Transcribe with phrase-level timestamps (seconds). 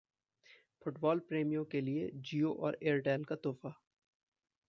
[0.81, 3.73] football प्रेमियों के लिए जियो और एयरटेल का तोहफा